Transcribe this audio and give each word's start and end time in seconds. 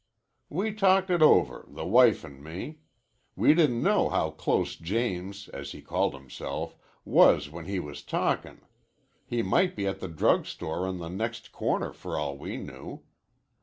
"We 0.49 0.73
talked 0.73 1.11
it 1.11 1.21
over, 1.21 1.63
the 1.67 1.85
wife 1.85 2.25
an' 2.25 2.41
me. 2.41 2.79
We 3.35 3.53
didn't 3.53 3.83
know 3.83 4.09
how 4.09 4.31
close 4.31 4.75
James, 4.75 5.47
as 5.49 5.73
he 5.73 5.81
called 5.83 6.15
himself, 6.15 6.75
was 7.05 7.51
when 7.51 7.65
he 7.65 7.79
was 7.79 8.01
talkin'. 8.01 8.61
He 9.27 9.43
might 9.43 9.75
be 9.75 9.85
at 9.85 9.99
the 9.99 10.07
drug 10.07 10.47
store 10.47 10.87
on 10.87 10.97
the 10.97 11.07
next 11.09 11.51
corner 11.51 11.93
for 11.93 12.17
all 12.17 12.35
we 12.35 12.57
knew. 12.57 13.03